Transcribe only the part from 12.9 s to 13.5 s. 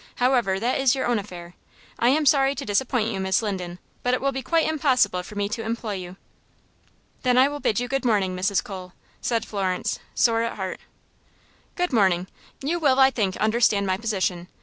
I think,